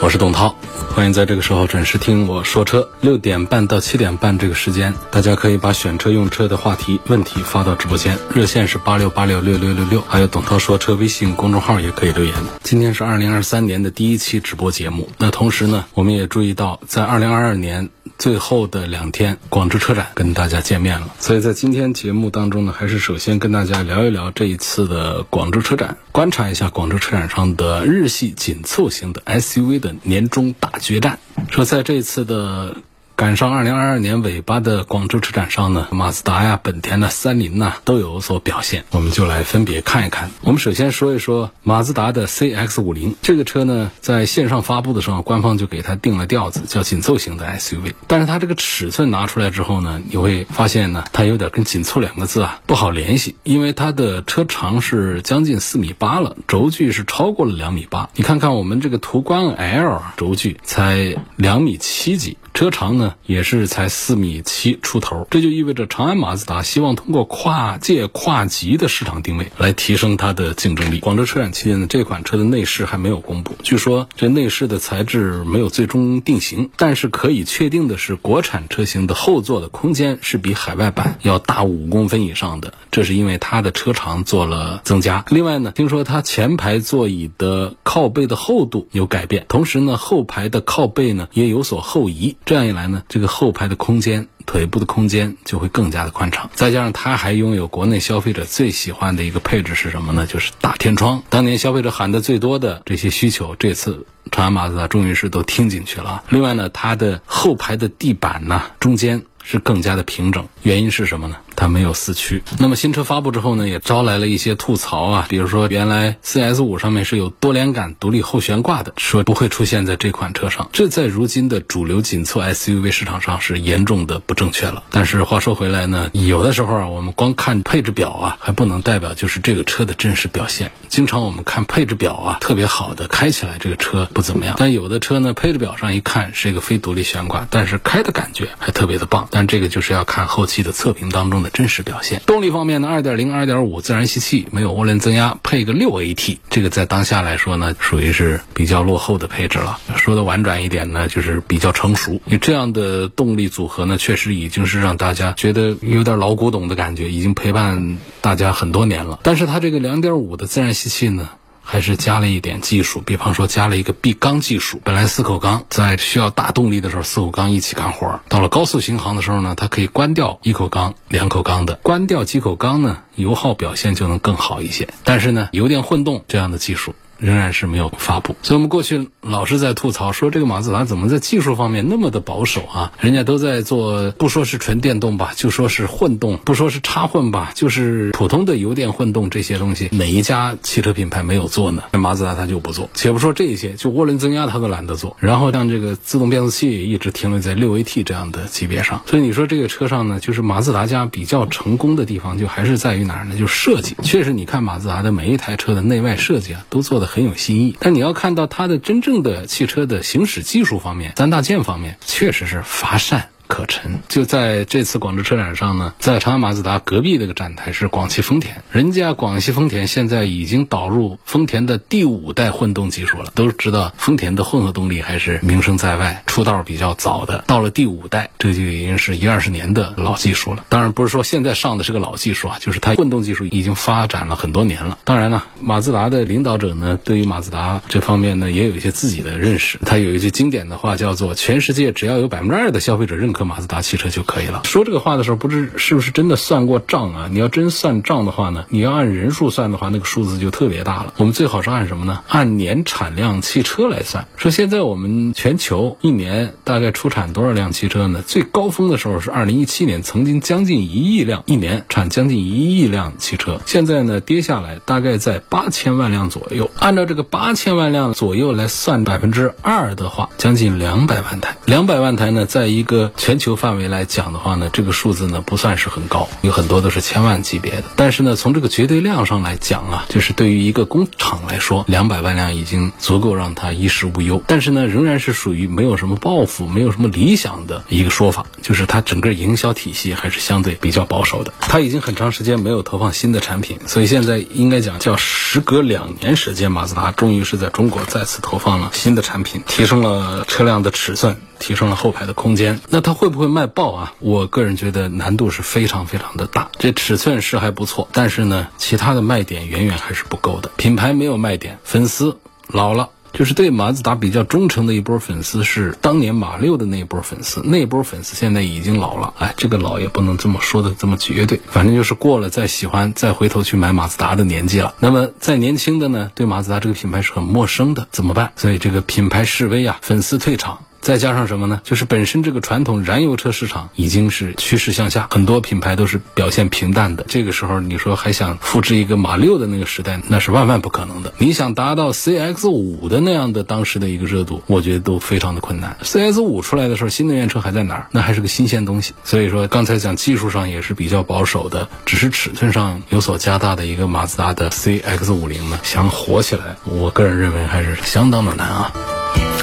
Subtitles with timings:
[0.00, 0.54] 我是董涛，
[0.96, 2.88] 欢迎在这个时候准时听我说车。
[3.02, 12.34] 六点半到七点半这个时间，大家可以把选车用车的话题问题发到直播间，热线是八六八六六六六六，还有董涛说车微信公众号也可以留言。
[12.62, 17.90] 今天是二零二三年的第一期直播节目，那同时呢，我们也注意到在二零二二年。
[18.18, 21.12] 最后的两天，广州车展跟大家见面了。
[21.18, 31.18] 所以在今天节目当中呢，还是首先跟大家聊一聊这一次的广州车展，观察一下广州车展上的日系紧凑型的 SUV 的年终大决战。
[31.50, 32.76] 说在这次的。
[33.16, 40.30] 赶上二零二二年尾巴的广州车展上呢，马自达呀、本田呐、三菱呐都有所表现，我们就来分别看一看。
[40.42, 47.94] 我们首先说一说马自达的 CX 五零这个车呢，在线上发布的时候，官方就给它定了调子，叫紧凑型的 SUV。
[48.06, 58.10] 但是它这个尺寸拿出来之后呢，你会发现呢，它有点跟紧凑两个字啊不好联系，因为它的车长是将近四米八了，轴距是超过了两米八。
[58.14, 62.36] 你看看我们这个途观 L 轴距才两米七几。
[62.56, 71.00] 车长呢也是才四米七出头，这就意味着长安马自达希望通过跨界跨级的市场定位来提升它的竞争力。
[71.00, 85.26] 广州车展期间呢，这款车的内饰还没有公布，据说这内饰的材质没有最终定型，但是可以确定的是，国产车型的后座的空间是比海外版要大五公分以上的，这是因为它的车长做了增加。
[85.28, 92.34] 另外呢，听说它前排座椅的靠背的厚度有改变，同时呢，后排的靠背呢也有所后移。
[92.46, 96.48] 这样一来呢，这个后排的空间、腿部的空间就会更加的宽敞。
[96.54, 100.28] 再加上它还拥有国内消费者最喜欢的一个配置是什么呢？
[100.28, 101.24] 就是大天窗。
[101.28, 106.22] 当年消费者喊的最多的这些需求，这次长安马自达终于是都听进去了。
[106.28, 110.46] 另外呢，它的后排的地板呢，中间是更加的平整。
[110.62, 111.38] 原因是什么呢？
[111.56, 112.42] 它没有四驱。
[112.58, 124.84] 那么新车发布之后呢，也招来了一些吐槽啊，比如说原来 CS 五上面是有多连杆独立后悬挂的，说不会出现在这款车上，这在如今的主流紧凑 SUV 市场上是严重的不正确了。
[124.90, 130.70] 但是话说回来呢，有的时候啊，我们光看配置表啊，还不能代表就是这个车的真实表现。
[130.88, 139.26] 经常我们看配置表啊，特别好的开起来这个车不怎么样，但有的车呢，配置表上一看是一个非独立悬挂，但是开的感觉还特别的棒。
[139.30, 141.45] 但这个就是要看后期的测评当中的。
[141.50, 142.20] 真实表现。
[142.26, 149.78] 动力方面呢，二点零、二点五自然吸气，没有涡轮增压，配个六 AT，这个在当下来说呢，属于是比较落后的配置了。
[149.96, 152.20] 说的婉转一点呢，就是比较成熟。
[152.24, 159.20] 你这样的动力组合呢，确实已经是让大家觉得有点老古董的感觉，已经陪伴大家很多年了。
[159.22, 161.28] 但是它这个两点五的自然吸气呢？
[161.68, 164.80] 还是加了一点技术，比方说加了一个闭缸技术。
[164.84, 171.74] 本来四口缸在需要大动力的时候，四口缸一起干活儿；到了高速巡航的时候呢，它可以关掉一口缸、两口缸的。
[171.82, 174.88] 关掉几口缸呢，油耗表现就能更好一些。
[175.02, 176.94] 但是呢，油电混动这样的技术。
[177.18, 182.92] 仍然是没有发布，所以我们过去老是在吐槽说这个马自达怎么在技术方面那么的保守啊？
[183.00, 191.82] 人家都在做，不说是纯电动吧，就说是混动，不说是插混吧，就是普通的油电混动这些东西，哪一家汽车品牌没有做呢？
[191.92, 192.90] 马自达它就不做。
[192.94, 195.16] 且不说这些，就涡轮增压它都懒得做。
[195.20, 199.02] 然后像这个自动变速器一直停留在六 AT 这样的级别上。
[199.06, 203.36] 所以你说这个车上呢，就是马自达家比较成功的地方，就还是在于哪儿呢？
[203.38, 203.96] 就设计。
[204.02, 207.05] 确实，你看马自达的每一台车的内外设计啊，都做的。
[207.06, 213.28] 很有新意，但你要看到它的真正的汽车的行驶技术方面，三大件方面确实是乏善。
[213.46, 223.32] 可陈就在这次广州车展上呢，在长安马自达隔壁那个展台是广汽丰田，人家广汽丰田现在已经导入丰田的第五代混动技术了。
[223.34, 227.44] 都知道丰田的混合动力还是名声在外，出道比较早的。
[227.46, 230.64] 到了第五代，这就已经是一二十年的老技术了。
[230.68, 234.98] 当然不是说现在上的是个老技术啊，就是它混动技术已经发展了很多年了。
[235.04, 239.78] 当然了，马自达的领导者呢，对于马自达这方面呢，也有一些自己的认识。
[239.84, 244.62] 他有一句经典的话叫做：“全世界只要有百分之二的消费者认可。”颗马自达汽车就可以了。
[244.64, 247.28] 说这个话的时候，不知是不是真的算过账啊？
[247.30, 251.12] 你要真算账的话呢，你要按人数算的话，那个数字就特别大了。
[251.18, 252.22] 我们最好是按什么呢？
[252.28, 254.26] 按年产量汽车来算。
[254.36, 258.22] 说现在我们全球一年大概出产多少辆汽车呢？
[258.26, 263.60] 最高峰的时候是二零一七年，曾经将近一亿辆，一年产将近一亿辆汽车。
[263.66, 266.70] 现在呢，跌下来大概在八千万辆左右。
[266.78, 271.56] 按照这个八千万辆左右来算百分之二的话，将近两百万台。
[271.66, 277.82] 两百万台呢，在一个全球范围来讲的话呢，这个数字呢不算是很高，有很多都是千万级别的。
[277.96, 284.40] 但是呢，从这个绝对量上来讲啊，就是对于一个工厂来说，两百万辆已经足够让它衣食无忧。
[284.46, 291.52] 但是呢，仍然是属于没有什么抱负、没有什么理想的一个说法，就是它整个营销体系还是相对比较保守的。
[291.58, 301.36] 它已经很长时间没有投放新的产品，所以现在应该讲叫时隔两年时间，马自达终于是在中国再次投放了新的产品，提升了车辆的尺寸。
[301.58, 304.12] 提升了后排的空间，那它会不会卖爆啊？
[304.18, 306.70] 我个人觉得难度是非常非常的大。
[306.78, 310.70] 这尺寸是还不错，但是呢，其他的卖点远远还是不够的。
[310.76, 312.38] 品牌没有卖点，粉丝
[312.68, 313.10] 老了。
[313.32, 317.60] 就是对马自达比较忠诚的一波粉丝，是当年马六的那一波粉丝。
[317.62, 321.60] 那波粉丝现在已经老了，哎，这个老也不能这么说的这么绝对。
[321.66, 324.94] 反正就是过了再喜欢再回头去买马自达的年纪了。
[325.00, 328.52] 那么再年轻的呢，对马自达这个品牌是很陌生的，怎么办？
[328.56, 330.78] 所以这个品牌示威啊，粉丝退场。
[331.06, 331.80] 再加上什么呢？
[331.84, 337.24] 就是本身这个传统燃油车市场已经是趋势向下，很多品牌都是表现平淡的。
[337.28, 341.32] 这个时候，你说还想复制一个马六的那个时代，那是万万不可能的。
[341.38, 345.96] 你想达到 CX 五的那样的当时的一个热度，我觉得都非常的困难。
[346.02, 348.08] CX 五出来的时候，新能源车还在哪儿？
[348.10, 349.14] 那还是个新鲜东西。
[349.22, 358.92] 所以说，刚才讲技术上也是比较保守的，只是尺寸上有所加大的一个马自达的 CX 五零呢，想火起来，我个人认为还是相当的难啊。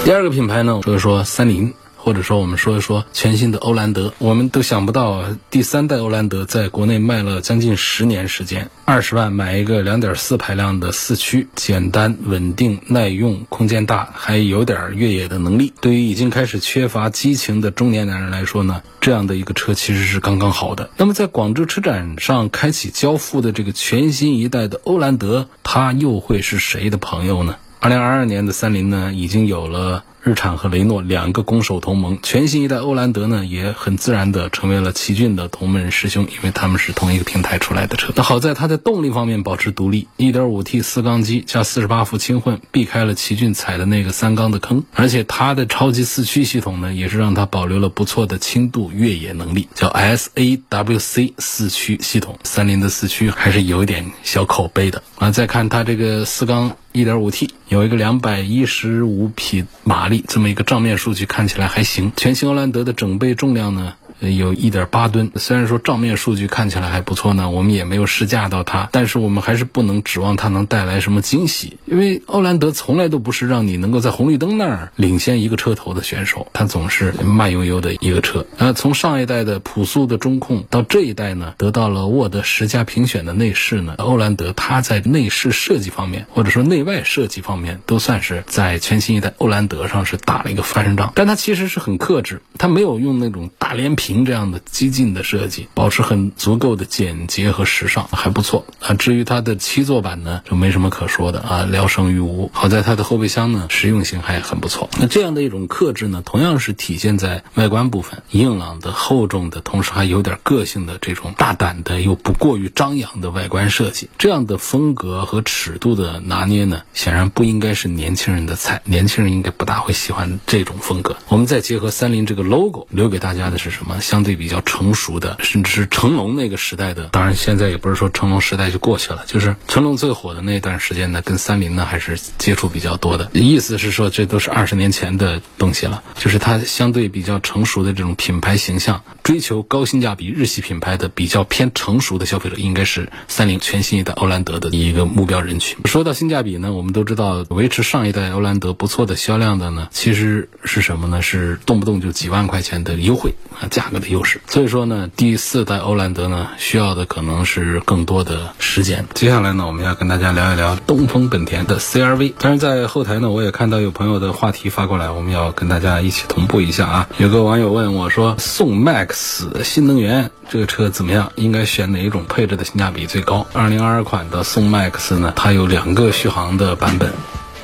[0.04, 4.14] 第二个品牌呢，说一说三菱，或者说我们说一说全新的欧蓝德。
[4.18, 15.72] 我们都想不到，第三代欧蓝德在国内卖了将近十年时间，二十万买一个两点四排量的四驱，简单、稳定、耐用、空间大，还有点越野的能力。
[15.80, 20.90] 对于已经开始缺乏激情的中年男人来说呢，这样的一个车其实是刚刚好的。
[20.98, 27.56] 那么在广州车展上开启交付的这个全新一代的欧蓝德，它又会是谁的朋友呢？
[27.84, 38.14] 二零二二年的三菱呢，已经有了日产和雷诺两个攻守同盟，全新一代欧蓝德呢，也很自然的成为了奇骏的同门师兄，因为他们是同一个平台出来的车。
[38.16, 52.40] 那好在它在动力方面保持独立，一点五 T 四缸机加四十八伏轻混，避开了奇骏踩的那个三缸的坑，而且它的超级四驱系统呢，也是让它保留了不错的轻度越野能力，叫 SAWC 四驱系统。
[52.44, 55.31] 三菱的四驱还是有一点小口碑的啊。
[55.31, 56.78] 再看它这个四缸。
[56.96, 62.12] 一点五 T 有一个两百一十五匹马力，这么一个账面数据看起来还行。
[62.15, 63.95] 全新欧蓝德的整备重量呢？
[64.31, 78.46] 有一点八吨，虽然说账面数据看起来还不错呢，我们也没有试驾到它，但是我们还是不能指望它能带来什么惊喜，因为欧蓝德从来都不是让你能够在红绿灯那儿领先一个车头的选手，它总是慢悠悠的一个车。
[78.58, 94.12] 呃，从上一代的朴素的中控到这一代呢，得到了沃德十佳评选的内饰呢，欧蓝德它在内饰设计方面或者说内外设计方面都算是在全新一代欧蓝德上是打了一个翻身仗，但它其实是很克制，它没有用那种大连屏。
[94.24, 98.94] 这样的激进的设计，保持很足够的简洁和时尚，还不错啊。
[98.94, 102.51] 至于它的七座版呢，就没什么可说的啊，聊胜于无。
[102.54, 104.89] 好在它的后备箱呢，实用性还很不错。
[105.00, 114.10] 那这样的一种克制呢，同样是体现在外观部分，硬朗的、厚重的，同时还有点个性的这种大胆的又不过于张扬的外观设计。
[114.18, 121.15] 这样的风格和尺度的拿捏呢，显然不应该是年轻人的菜，年轻人应该不大会喜欢这种风格。
[121.29, 124.00] 我们再结合三菱这个 logo，留给大家的是什么？
[124.03, 133.31] 相对比较成熟的，甚至是成龙那个时代的，当然现在也不是说成龙时代就过去了，就是成龙最火的那段时间呢，跟三菱呢还是接触比较多的。
[133.33, 145.77] 意思是说，这都是二十年前的东西了，就是它相对比较成熟的这种品牌形象，追求高性价比日系品牌的比较偏成熟的消费者，应该是三菱全新一代欧蓝德的一个目标人群。
[145.86, 151.22] 说到性价比呢，我们都知道维持上一代欧蓝德不错的销量的呢，其实是什么呢？
[151.22, 154.42] 是动不动就几万块钱的优惠啊，价格的优势。
[154.48, 159.06] 所以说呢，第四代欧蓝德呢，需要的可能是更多的时间。
[159.13, 162.34] 接下来呢，我们要跟大家聊一聊东风本田的 CRV。
[162.38, 167.10] 当然，在后台呢，我也看到有朋友的话题发过来，我们要跟大家一起同步一下啊。
[167.18, 171.32] 有个网友问我说：“宋 MAX 新能源这个车怎么样？
[171.36, 177.12] 应该选哪一种配置的性价比最高？”二零二二款的宋 MAX 呢，它有两个续航的版本。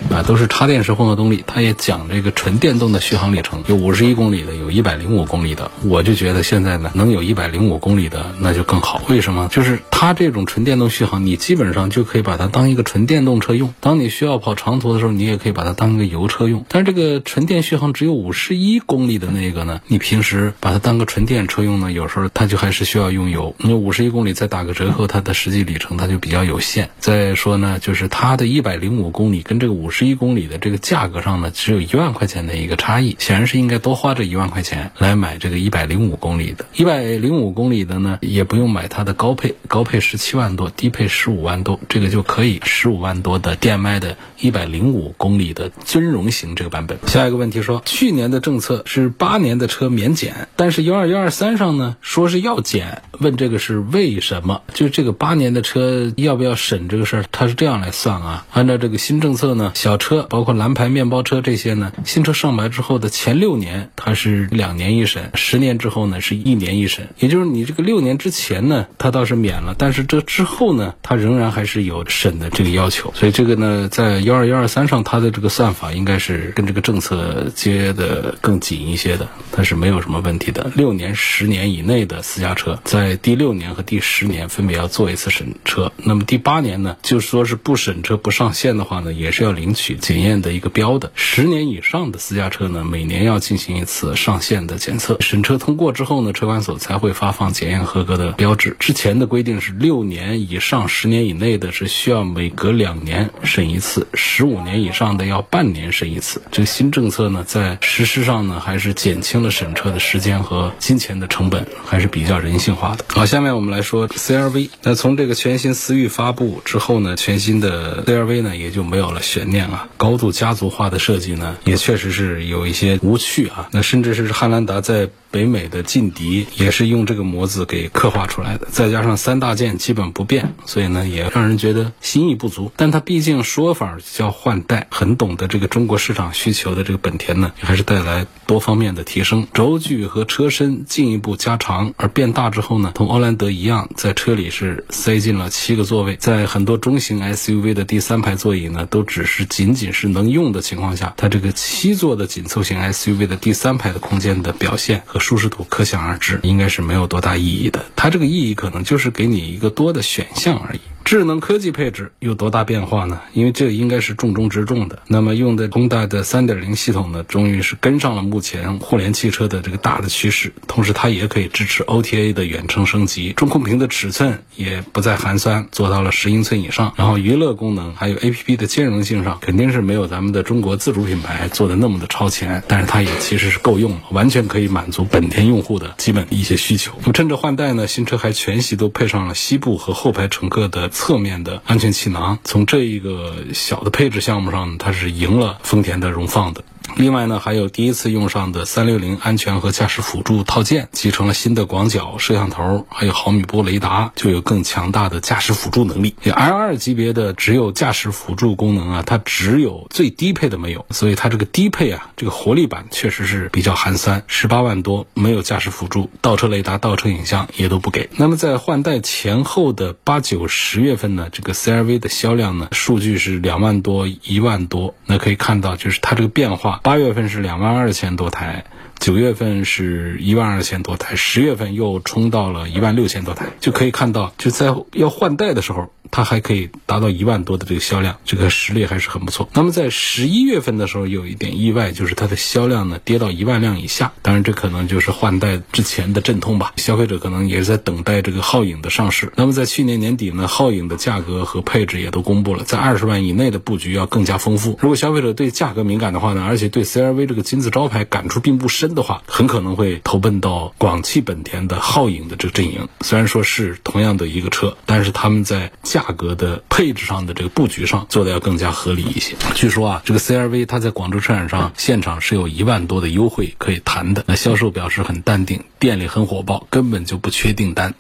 [0.10, 5.70] 啊，都是插电式混合动力，它也讲这个纯电动的续航里程，有五十一公里的，有一百零五公里的。
[5.84, 9.02] 我就觉得现在呢，能有一百零五公里的那就更好。
[9.10, 9.48] 为什么？
[9.52, 13.74] 就是它这种纯电动续航，你基本上就可以把它当一个纯电动车用。
[13.80, 16.66] 当你需要跑长途的时候，你也可以把它当一个油车用。
[16.70, 23.56] 但是这个纯电续航只有五十一公里的那个呢，你平时把它当个纯电车用呢，有时候它就还是需要用油。
[23.58, 26.90] 那五十一公里再打个折扣，它的实际里程它就比较有限。
[27.00, 36.66] 再说呢，就是它的一百零五公里跟这个五十一公里的这个价格上呢，只有一万块钱的一个差异，显然是应该多花这一万块钱来买这个一百零五公里的。
[36.76, 46.98] 一百零五公里的呢，也不用买它的高配，高配十七万多，低配十五万多，这个就可以十五万多的电麦的一百零五公里的尊荣型这个版本。
[47.08, 54.62] 下一个问题说，去年的政策是八年的车免检，但是幺二幺二三上呢说是要检，问这个是为什么？
[54.74, 58.46] 就这个八年的车要不要审这个事儿，它是这样来算啊。
[58.52, 67.08] 按照这个新政策呢，小车包括蓝牌面包车这些呢，新车上牌之后的前六年它是两年一审，十年之后呢是一年一审。
[67.18, 73.14] 也就是你这个六年之前呢，它倒是免了，但是这之后呢，它仍然还是有审的这个要求。
[73.16, 80.70] 所以这个呢，在幺二幺二三上，它的这个算法应该是跟这个政策接的更紧一些的，它是没有什么问题的。
[80.76, 85.90] 六年、十年以内的私家车，在第六年和第十年分别要做一次审车。
[86.04, 91.12] 那么第八年呢，就说是不审车不上线的话呢，也是要领取检验的一个标的。
[91.14, 95.18] 十年以上的私家车呢，每年要进行一次上线的检测。
[95.20, 98.76] 审车通过之后呢，车管所才会发放检验合格的标志。
[98.80, 106.42] 之前的规定是六年以上、十年以内的是需要每隔两年审一次，十五年以上的要半年审一次。
[106.52, 113.06] 这个新政策呢，在实施上呢，还是减轻了审车的时间和金钱的成本，还是比较人性化的。
[113.10, 114.70] 好，下面我们来说 CRV。
[114.82, 119.59] 那从这个全新思域发布之后呢，全新的 CRV 呢也就没有了悬念
[119.98, 123.68] 高度家族化的设计呢，也确实是有一些无趣啊。
[123.72, 132.72] 那甚至是汉兰达在北美的劲敌也是用这个模子给刻画出来的，再加上三大件基本不变，所以呢也让人觉得心意不足。
[132.76, 139.48] 但它毕竟说法叫换代，很懂得这个中国市场需求的这个本田呢，还是带来多方面的提升。
[139.54, 146.16] 轴距和车身进一步加长，而变大之后呢，同欧蓝德一样，在车里是塞进了七个座位。
[146.16, 157.86] 在很多中型 SUV 的第三排座椅呢，都只是仅仅是能用的情况下，它这个七座的紧凑型 SUV 的第三排的空间的表现和舒适度可想而知，应该是没有多大意义的。
[157.96, 160.80] 它这个意义可能就是给你一个多的选项而已。
[161.10, 163.20] 智能科技配置有多大变化呢？
[163.34, 165.02] 因为这应该是重中之重的。
[165.08, 170.54] 那么用的宏大的3.0系统呢，终于是跟上了目前互联汽车的这个大的趋势。
[170.68, 176.94] 同时，它也可以支持 OTA 的远程升级，中控屏的尺寸也不再寒酸，做到了十英寸以上。
[176.96, 186.94] 然后娱乐功能还有 APP 的兼容性上，肯定是没有咱们的中国自主品牌做的那么的超前，但是它也其实是够用了，完全可以满足本田用户的基本一些需求。
[187.02, 190.92] 那么趁着换代呢，新车还全系都配上了膝部和后排乘客的。
[191.00, 196.62] 侧面的安全气囊，从这一个小的配置项目上，它是赢了丰田的荣放的。
[196.96, 206.16] 另外呢，还有第一次用上的三六零安全和驾驶辅助套件，集成了新的广角摄像头，还有毫米波雷达，就有更强大的驾驶辅助能力。
[206.24, 218.10] L 二级别的只有驾驶辅助功能啊，它只有最低配的没有，所以它这个低配啊，这个活力版确实是比较寒酸，十八万多没有驾驶辅助，倒车雷达、倒车影像也都不给。
[218.18, 226.79] 那么在换代前后的八九十月份呢，这个 CRV 的销量呢，数据是两万多、一万多，那可以看到就是它这个变化。
[226.82, 228.64] 八月份是两万二千多台，
[229.00, 235.92] 九月份是一万二千多台，十月份又冲到了一万六千多台，就可以看到，就在要换代的时候。
[236.12, 239.48] 它还可以达到一万多的这个销量，这个实力还是很不错。
[239.54, 244.12] 那么在十一月份的时候，有一点意外，就是它的销量呢跌到一万辆以下。
[244.24, 246.74] 当然，这可能就是换代之前的阵痛吧。
[246.78, 249.32] 消费者可能也是在等待这个皓影的上市。
[249.36, 254.80] 那么在去年年底呢，皓影的价格和配置也都公布了，在二十万以内的布局要更加丰富。
[254.82, 262.88] 如果消费者对价格敏感的话呢，而且对 CRV 这个金字招牌感触并不深的话，很可能会投奔到广汽本田的皓影的这个阵营。
[263.02, 269.36] 虽然说是同样的一个车，但是他们在价价格的配置上的这个布局上做的要更加合理一些。
[269.54, 274.24] 据说啊，这个 CRV 它在广州车展上现场是有一万多的优惠可以谈的。
[274.26, 277.94] 那销售表示很淡定，店里很火爆，根本就不缺订单。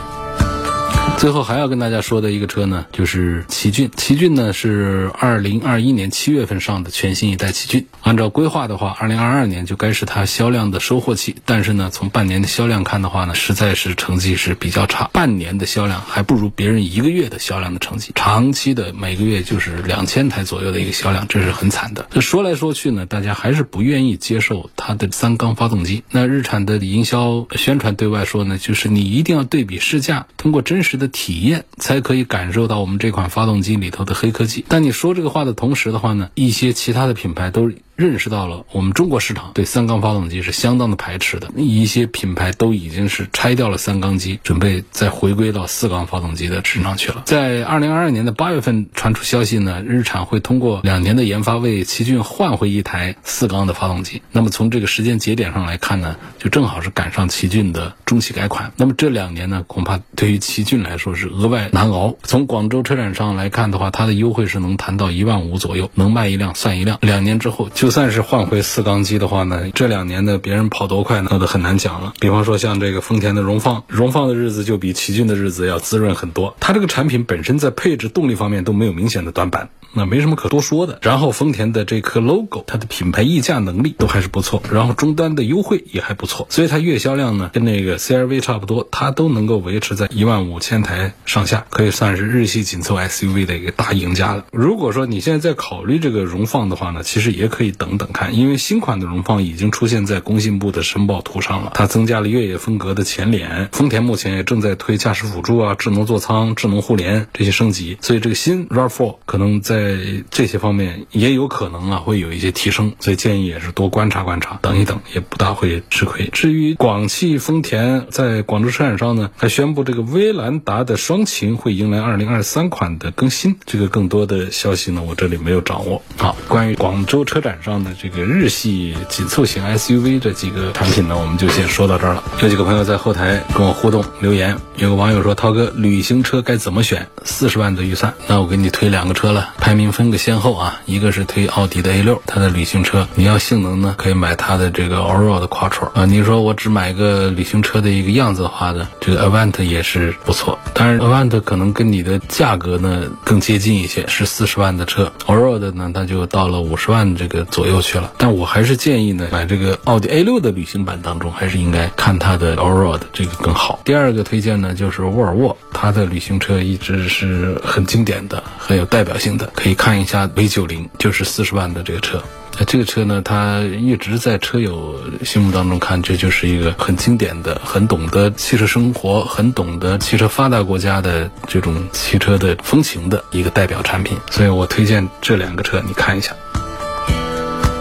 [1.18, 3.92] 最后还要跟大家说的一个车呢，就是奇骏。
[3.98, 7.88] 奇骏呢是二零二一年七月份上的全新一代奇骏。
[8.02, 11.36] 按照规划的话，二零二二年就该是它销量的收获期。
[11.44, 15.10] 但是呢，从半年的销量看的话呢，实在是成绩是比较差。
[15.12, 18.14] 半年的销量还不如别人一个月的销量的成绩。
[18.16, 22.08] 长期的每个月就是两千台左右的一个销量，这是很惨的。
[22.12, 26.04] 这说来说去呢，大家还是不愿意接受它的三缸发动机。
[26.12, 31.10] 那日产的营销宣传对外说呢，就是你一定要对比试驾，通过真实的。
[31.20, 34.64] 体验才可以感受到我们这款发动机里头的黑科技。
[34.70, 37.70] 但你说这个话的同时的话呢，一些其他的品牌都。
[38.00, 47.24] 认识到了我们中国市场对三缸发动机是相当的排斥的，一些品牌都已经是拆掉了三缸机，准备再回归到四缸发动机的市场去了。
[47.26, 54.22] 在二零二二年的八月份传出消息呢，日产会通过两年的研发为奇骏换回一台四缸的发动机。
[54.32, 58.72] 那么从这个时间节点上来看呢，就正好是赶上奇骏的中期改款。
[58.78, 62.16] 那么这两年呢，恐怕对于奇骏来说是额外难熬。
[62.24, 66.98] 从广州车展上来看的话，它的优惠是能谈到一万五左右，能卖一辆算一辆。
[67.02, 67.89] 两年之后就。
[67.90, 72.14] 就算是换回四缸机的话呢，这两年的别人跑多快呢，那都很难讲了。
[72.20, 76.56] 比方说像这个丰田的荣放，荣放的日子就比奇骏的日子要滋润很多。
[76.60, 79.70] 它这个产品本身在配置、动力方面都没有明显的短板。
[79.92, 81.00] 那没什么可多说的。
[81.02, 94.46] 然后丰田的这颗 logo，它的品牌溢价能力都还是不错，然后终端的优惠也还不错，所以它月销量呢跟那个 CRV 差不多，它都能够维持在一万五千台上下，可以算是日系紧凑 SUV 的一个大赢家了。
[94.52, 109.98] 如果说你现在在考虑这个荣放的话呢，其实也可以等等看，因为新款的荣放已经出现在工信部的申报图上了，它增加了越野风格的前脸，丰田目前也正在推驾驶辅助啊、智能座舱、智能互联这些升级，所以这个新 RAV4 可能在
[110.30, 116.30] 这些方面也有可能啊，会有一些提升，所以建议也是多观察观察，等一等，也不大会吃亏。
[116.34, 126.02] 至于广汽丰田在广州车展上呢，还宣布这个威兰达的双擎会迎来二零二三款的更新，这个更多的消息呢，我这里没有掌握。
[126.18, 132.24] 好，关于广州车展上的这个日系紧凑型 SUV 这几个产品呢，我们就先说到这儿了。
[132.42, 137.08] 有几个朋友在后台跟我互动留言，有个网友说：“涛哥，旅行车该怎么选？
[137.24, 146.06] 四十万的预算，那我给你推两个车了。”排名分个先后啊，一个是推奥迪的 A 六，它的旅行车，你要性能呢，可以买它的这个 Aurora 的 Quattro 啊。
[146.06, 158.14] 你说我只买个旅行车的一个样子的话呢，这个 Avant 也是不错，当然 Avant 可能跟你的价格呢更接近一些，是四十万的车 Aurora 的呢它就到了五十万这个左右去了。
[158.18, 163.82] 但我还是建议呢，买这个奥迪 A 六的旅行版当中，还是应该看它的 Allroad 这个更好。
[163.84, 169.52] 第二个推荐呢，就是沃尔沃，它的旅行车一直是很经典的，很有代表性的。
[169.56, 172.22] 可以看一下 V90，就是四十万的这个车。
[172.58, 184.18] 那这个车呢，它一直在车友心目当中看，这就是一个很经典的、很懂得汽车生活、很懂得汽车发达国家的这种汽车的风情的一个代表产品。
[184.30, 186.36] 所以我推荐这两个车，你看一下。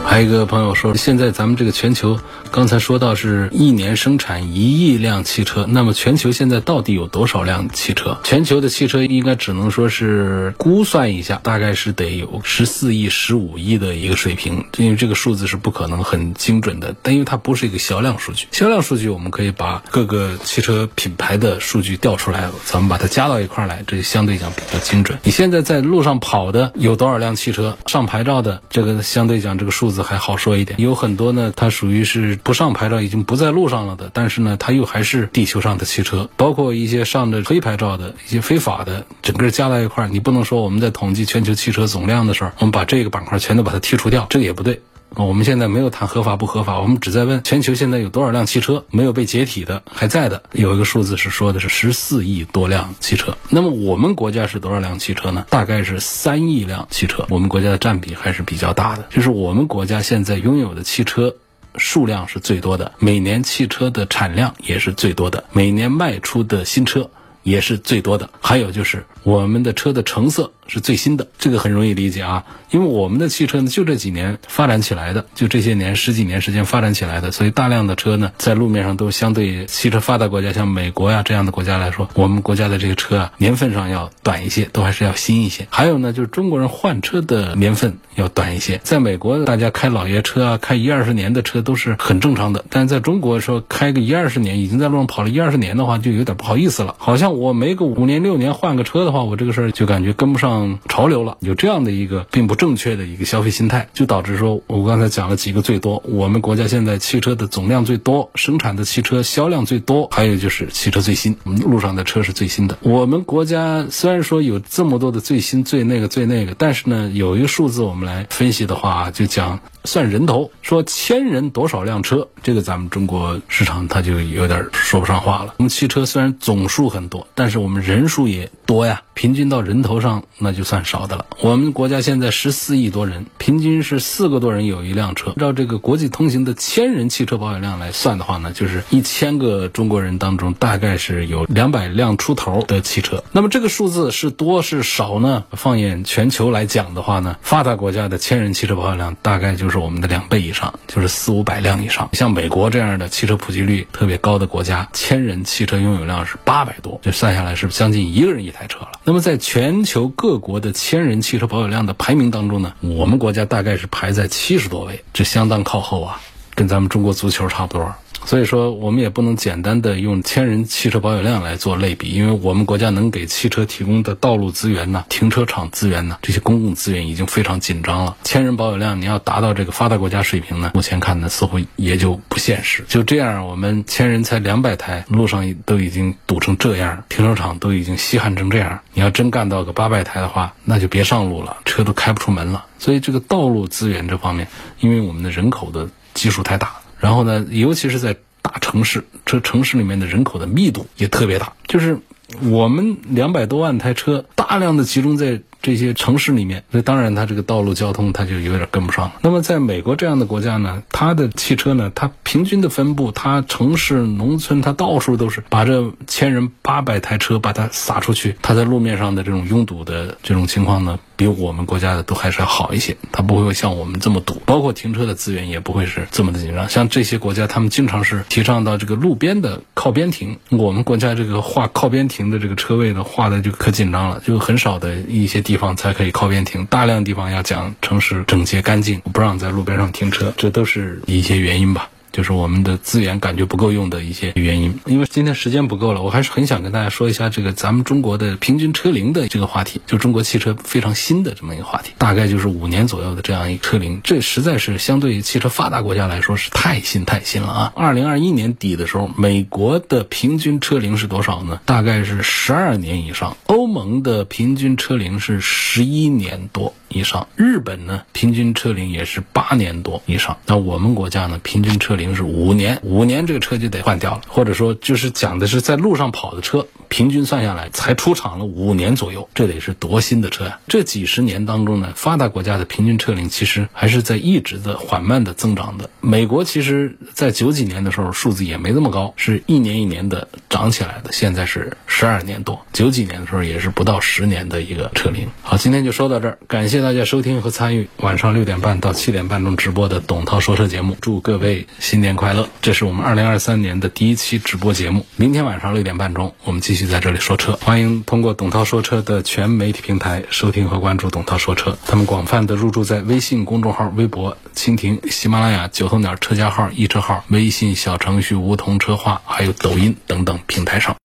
[0.08, 2.18] 还有一个朋友说，现在咱们这个全球。
[2.50, 8.16] 刚才说到是一年生产一亿辆汽车，那么全球现在到底有多少辆汽车？
[8.24, 18.46] 全球的汽车应该只能说是估算一下，大概是得有十四亿、十五亿的一个水平，因为这个数字是不可能很精准的，但因为它不是一个销量数据。
[18.50, 25.18] 销量数据我们可以把各个汽车品牌的数据调出来，咱们把它加到一块来，这就相对讲比较精准。
[25.22, 27.76] 你现在在路上跑的有多少辆汽车？
[27.84, 32.38] 上牌照的这个相对讲这个数字还好说一点，有很多呢，它属于是。
[32.44, 44.80] 不上牌照已经不在路上了的，但是呢，它又还是地球上的汽车，包括一些上着黑牌照的一些非法的，整个加在一块儿，你不能说我们在统计全球汽车总量的时候，我们把这个板块全都把它剔除掉，这个也不对。
[45.14, 53.36] 我们现在没有谈合法不合法，我们只在问全球现在有多少辆汽车没有被解体的还在的，有一个数字是说的是十四亿多辆汽车。
[53.48, 55.46] 那么我们国家是多少辆汽车呢？
[55.50, 61.34] 大概是三亿辆汽车，我们国家的占比还是比较大的，就是我们国家现在拥有的汽车。
[61.76, 67.08] 数量是最多的，每年汽车的产量也是最多的，每年卖出的新车
[67.44, 68.28] 也是最多的。
[68.40, 70.50] 还有就是我们的车的成色。
[70.68, 85.66] 是最新的，这个很容易理解啊，因为我们的汽车呢就这几年发展起来的，就这些年十几年时间发展起来的，所以大量的车呢在路面上都相对汽车发达国家，像美国呀这样的国家来说，我们国家的这个车啊年份上要短一些，都还是要新一些。
[85.68, 99.18] 还有呢，就是中国人换车的年份要短一些，在美国大家开老爷车啊，开一二十年的车都是很正常的，但是在中国说开个一二十年，已经在路上跑了一二十年的话，就有点不好意思了，好像我没个五年六年换个车的话。
[99.18, 112.76] 话，我这个事儿就感觉跟不上嗯潮流了，有这样的一个并不正确的一个消费心态，就导致说我刚才讲了几个最多，我们国家现在汽车的总量最多，生产的汽车销量最多，还有就是汽车最新，我们路上的车是最新的。
[112.80, 119.60] 我们国家虽然说有这么多的最新、最那个、最那个，但是呢，有一个数字我们来分析的话，就讲。
[119.84, 125.54] 算人头，说千人多少辆车，这个咱们中国市场它就有点说不上话了。
[125.56, 131.24] 我们汽车虽然总数很多，但是我们人数也多呀，平均到人头上那就算少的了。
[131.40, 135.32] 我们国家现在十四亿多人，平均是四个多人有一辆车。
[135.38, 143.24] 照这个国际通行的千人汽车保有量来算的话呢，就是一千个中国人当中大概是有两百辆出头的汽车。
[143.32, 145.44] 那么这个数字是多是少呢？
[145.52, 149.78] 放眼全球来讲的话呢，发达国家的千人汽车保有量大概就是。
[149.78, 152.10] 我们的两倍以上，就是四五百辆以上。
[152.12, 158.92] 像美国这样的汽车普及率特别高的国家，千人汽车拥有量是八百多，就算下来是将近一个人一台车了。
[159.04, 166.20] 那么在全球各国的千人汽车保有量的排名当中呢，我们国家大概是排在七十多位，这相当靠后啊，
[166.54, 167.94] 跟咱们中国足球差不多。
[168.24, 178.16] 所以说，我们也不能简单的用千人汽车保有量来做类比，因为我们国家能给汽车提供的道路资源呢、停车场资源呢，这些公共资源已经非常紧张了。
[178.24, 182.84] 千人保有量，你要达到这个发达国家水平呢，目前看呢，似乎也就不现实。
[182.86, 192.66] 就这样，我们千人才两百台，路上都已经堵成这样，停车场都已经稀罕成这样，你要真干到个八百台的话，那就别上路了，车都开不出门了。
[192.78, 194.46] 所以这个道路资源这方面，
[194.80, 196.74] 因为我们的人口的基数太大。
[196.98, 201.98] 然后呢，尤其是在大城市，这城市里面的人口的密度也特别大，就是
[202.42, 205.40] 我们两百多万台车，大量的集中在。
[205.60, 209.10] 这些城市里面，那当然它这个道路交通它就有点跟不上。
[209.22, 222.96] 那么在美国这样的国家呢，它的汽车呢，它平均的分布，它城市、农村，它到处都是把这千人八百台车把它撒出去，它在路面上的这种拥堵的这种情况呢，比我们国家的都还是要好一些。
[223.10, 226.68] 它不会像我们这么堵，包括停车的资源也不会是这么的紧张。
[226.68, 230.38] 像这些国家，他们经常是提倡到这个路边的靠边停。
[230.50, 235.42] 我们国家这个画靠边停的这个车位呢，画的就可紧张了，就很少的一些。
[235.48, 241.88] 地方才可以靠边停，大量地方要讲城市整洁干净，不让在路边上停车，这都是一些原因吧。
[242.12, 244.78] 就是我们的资源感觉不够用的一些原因。
[244.86, 257.72] 因为今天时间不够了，我还是很想跟大家说一下这个咱们中国的平均车龄的这个话题，就中国汽车非常新的这么一个话题，大概就是五年左右的这样一个车龄，这实在是相对于汽车发达国家来说是太新太新了啊！
[257.74, 261.60] 二零二一年底的时候，美国的平均车龄是多少呢？
[261.64, 266.72] 大概是十二年以上，欧盟的平均车龄是十一年多。
[266.88, 280.58] 以上，日本呢平均车龄也是八年多以上，那我们国家呢平均车龄是五年，五年这个车就得换掉了，或者说就是讲的是在路上跑的车，平均算下来才出厂了五年左右，这得是多新的车呀！
[280.66, 285.90] 这几十年当中呢，发达国家的平均车龄其实还是在一直的缓慢的增长的。
[286.00, 295.28] 美国其实在九几年的时候数字也没这么高，是一年一年的涨起来的，现在是十二年多，九几年的时候也是不到十年的一个车龄。
[295.42, 296.77] 好，今天就说到这儿，感谢。
[296.78, 302.48] 谢谢大家收听和参与晚上六点半到七点半钟直播的董涛说车节目，祝各位新年快乐！
[302.62, 305.04] 这是我们二零二三年的第一期直播节目。
[305.16, 307.58] 明天晚上六点半钟，我们继续在这里说车。
[307.60, 311.76] 欢迎通过董涛说车的全媒体平台收听和关注董涛说车。
[311.84, 320.96] 他们广泛的入驻在微信公众号、微博、蜻蜓、喜马拉雅、九头鸟车家号、易车号、微信小程序梧桐车话，还有抖音等等平台上。